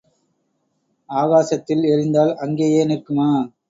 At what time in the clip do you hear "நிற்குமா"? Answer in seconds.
2.85-3.31